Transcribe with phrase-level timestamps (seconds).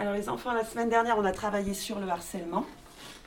[0.00, 2.64] Alors les enfants, la semaine dernière, on a travaillé sur le harcèlement.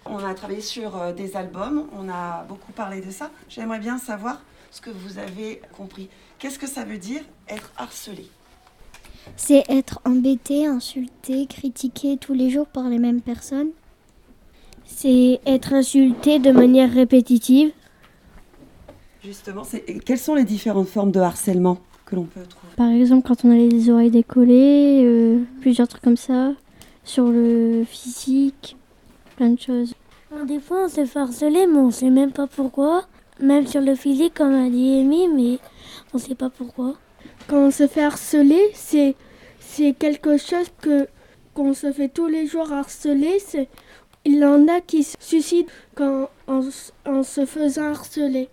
[0.05, 3.29] On a travaillé sur euh, des albums, on a beaucoup parlé de ça.
[3.49, 4.41] J'aimerais bien savoir
[4.71, 6.07] ce que vous avez compris.
[6.39, 8.25] Qu'est-ce que ça veut dire être harcelé?
[9.35, 13.69] C'est être embêté, insulté, critiqué tous les jours par les mêmes personnes.
[14.85, 17.71] C'est être insulté de manière répétitive.
[19.23, 22.73] Justement, c'est quelles sont les différentes formes de harcèlement que l'on peut trouver?
[22.77, 26.53] Par exemple, quand on a les oreilles décollées, euh, plusieurs trucs comme ça,
[27.03, 28.77] sur le physique,
[29.35, 29.93] plein de choses.
[30.45, 33.05] Des fois, on se fait harceler, mais on sait même pas pourquoi.
[33.39, 35.59] Même sur le physique, comme a dit Amy, mais
[36.13, 36.95] on sait pas pourquoi.
[37.47, 39.15] Quand on se fait harceler, c'est
[39.59, 41.07] c'est quelque chose que
[41.53, 43.39] qu'on se fait tous les jours harceler.
[43.39, 43.67] C'est
[44.23, 46.61] il y en a qui se suicident quand en,
[47.05, 48.47] en se faisant harceler.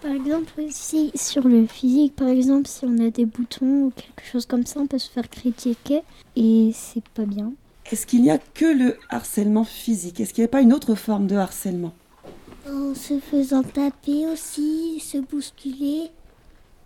[0.00, 4.24] Par exemple, si sur le physique, par exemple, si on a des boutons ou quelque
[4.24, 6.02] chose comme ça, on peut se faire critiquer
[6.34, 7.52] et c'est pas bien.
[7.92, 10.18] Est-ce qu'il n'y a que le harcèlement physique?
[10.18, 11.92] Est-ce qu'il n'y a pas une autre forme de harcèlement?
[12.66, 16.10] En se faisant taper aussi, se bousculer.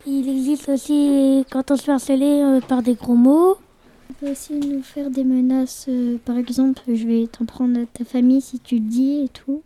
[0.05, 3.57] Il existe aussi quand on se fait harceler euh, par des gros mots.
[4.11, 7.87] On peut aussi nous faire des menaces, euh, par exemple, je vais t'en prendre à
[7.87, 9.63] ta famille si tu le dis et tout.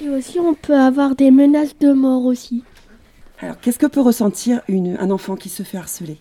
[0.00, 2.62] Et aussi, on peut avoir des menaces de mort aussi.
[3.40, 6.18] Alors, qu'est-ce que peut ressentir une, un enfant qui se fait harceler?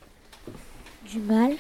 [1.08, 1.52] Du mal.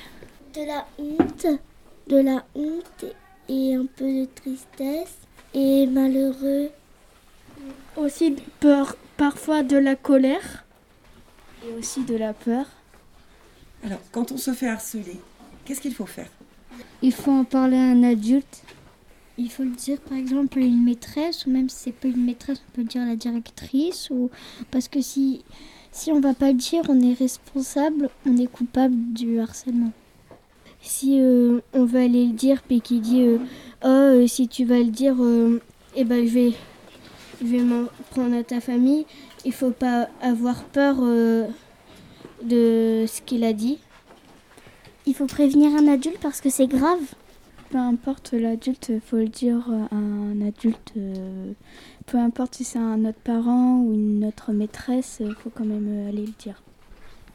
[0.55, 1.59] De la honte,
[2.07, 3.05] de la honte
[3.49, 5.17] et un peu de tristesse
[5.53, 6.69] et malheureux.
[7.95, 10.65] Aussi peur, parfois de la colère.
[11.67, 12.65] Et aussi de la peur.
[13.83, 15.19] Alors, quand on se fait harceler,
[15.65, 16.29] qu'est-ce qu'il faut faire?
[17.01, 18.63] Il faut en parler à un adulte.
[19.37, 22.25] Il faut le dire par exemple à une maîtresse, ou même si c'est pas une
[22.25, 24.31] maîtresse, on peut le dire à la directrice, ou
[24.71, 25.43] parce que si,
[25.91, 29.91] si on va pas le dire, on est responsable, on est coupable du harcèlement.
[30.87, 33.37] Si euh, on va aller le dire, puis qu'il dit euh,
[33.83, 35.61] Oh, euh, si tu vas le dire, euh,
[35.95, 36.53] eh ben, je vais,
[37.41, 39.05] je vais m'en prendre à ta famille,
[39.43, 41.45] il faut pas avoir peur euh,
[42.41, 43.79] de ce qu'il a dit.
[45.05, 46.99] Il faut prévenir un adulte parce que c'est grave.
[47.69, 50.93] Peu importe l'adulte, faut le dire à un adulte.
[50.95, 51.51] euh,
[52.05, 56.07] peu importe si c'est un autre parent ou une autre maîtresse, il faut quand même
[56.07, 56.61] aller le dire.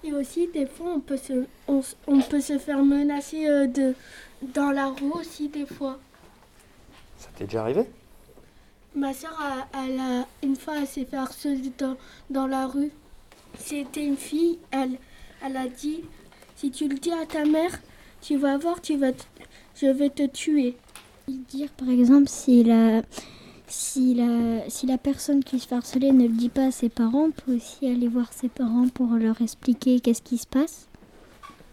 [0.04, 3.94] Et aussi, des fois, on peut se, on, peut se faire menacer euh, de,
[4.54, 5.98] dans la rue aussi, des fois.
[7.18, 7.86] Ça t'est déjà arrivé?
[8.94, 9.38] Ma soeur,
[9.74, 11.96] elle a, une fois, elle s'est fait harceler dans,
[12.30, 12.90] dans la rue.
[13.58, 14.98] C'était une fille, elle,
[15.44, 16.00] elle a dit
[16.56, 17.80] Si tu le dis à ta mère,
[18.20, 19.22] tu vas voir, tu vas te-
[19.76, 20.76] je vais te tuer.
[21.28, 23.02] Dire par exemple si la,
[23.72, 26.88] si la, si la personne qui se fait harceler ne le dit pas à ses
[26.88, 30.88] parents, on peut aussi aller voir ses parents pour leur expliquer qu'est-ce qui se passe.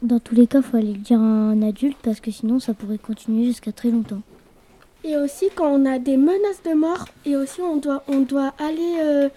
[0.01, 2.59] Dans tous les cas, il faut aller le dire à un adulte parce que sinon
[2.59, 4.21] ça pourrait continuer jusqu'à très longtemps.
[5.03, 8.53] Et aussi, quand on a des menaces de mort, et aussi, on doit, on doit
[8.59, 9.29] aller euh,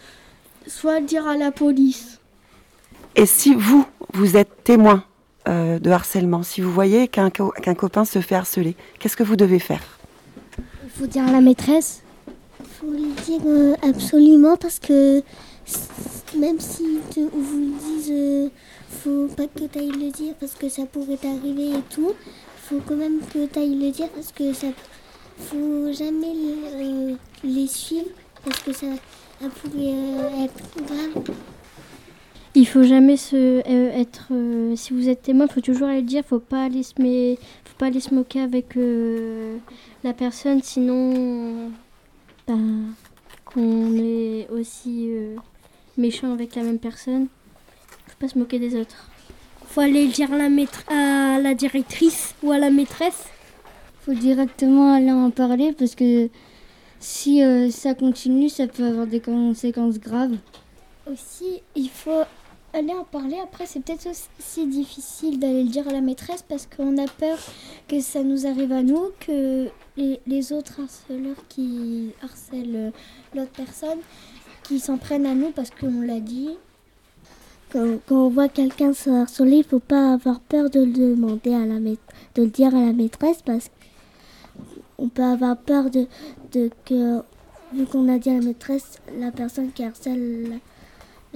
[0.66, 2.20] soit dire à la police.
[3.16, 5.04] Et si vous, vous êtes témoin
[5.48, 9.22] euh, de harcèlement, si vous voyez qu'un co- qu'un copain se fait harceler, qu'est-ce que
[9.24, 9.82] vous devez faire?
[10.84, 12.02] Il faut dire à la maîtresse.
[12.64, 15.22] Faut le dire euh, absolument parce que
[16.36, 18.48] même si te- vous le disent, euh,
[18.88, 22.12] faut pas que tu ailles le dire parce que ça pourrait t'arriver et tout.
[22.56, 24.68] faut quand même que tu ailles le dire parce que ça
[25.38, 26.34] faut jamais
[26.74, 27.14] euh,
[27.44, 28.06] les suivre
[28.44, 28.86] parce que ça,
[29.40, 31.24] pourrait euh, être grave.
[32.54, 34.28] Il faut jamais se être.
[34.76, 36.22] si vous êtes témoin, faut toujours aller le dire.
[36.22, 38.76] Faut pas aller se, mais, faut pas aller se moquer avec
[40.04, 41.70] la personne, sinon
[42.46, 42.94] ben,
[43.44, 45.36] qu'on est aussi euh,
[45.96, 47.28] méchant avec la même personne.
[48.08, 49.08] Faut pas se moquer des autres.
[49.66, 53.24] Faut aller le dire à la, maître- à la directrice ou à la maîtresse.
[54.04, 56.28] Faut directement aller en parler parce que
[56.98, 60.36] si euh, ça continue, ça peut avoir des conséquences graves.
[61.10, 62.22] Aussi, il faut
[62.72, 63.38] aller en parler.
[63.42, 67.38] Après, c'est peut-être aussi difficile d'aller le dire à la maîtresse parce qu'on a peur
[67.88, 72.92] que ça nous arrive à nous, que les, autres harceleurs qui harcèlent
[73.34, 73.98] l'autre personne,
[74.62, 76.50] qui s'en prennent à nous parce qu'on l'a dit.
[77.70, 81.64] Quand, on voit quelqu'un se harceler, il faut pas avoir peur de le demander à
[81.64, 81.96] la de
[82.36, 83.70] le dire à la maîtresse parce
[84.98, 86.06] qu'on peut avoir peur de,
[86.52, 87.22] de que
[87.72, 90.60] vu qu'on a dit à la maîtresse la personne qui harcèle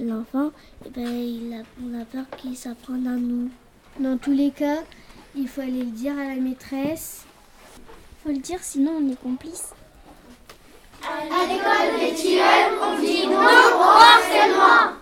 [0.03, 0.51] l'enfant,
[0.85, 3.49] eh ben, il a, on a peur qu'il s'apprenne à nous.
[3.99, 4.83] Dans tous les cas,
[5.35, 7.25] il faut aller le dire à la maîtresse.
[8.23, 9.73] faut le dire, sinon on est complice.
[11.03, 12.41] À l'école des
[12.81, 14.96] on dit non harcèlement